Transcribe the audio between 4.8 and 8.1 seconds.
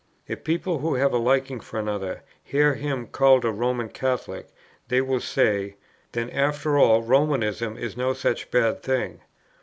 they will say, 'Then after all Romanism is